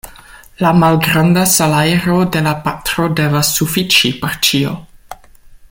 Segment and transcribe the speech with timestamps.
[0.65, 4.77] La malgranda salajro de la patro devas sufiĉi por ĉio.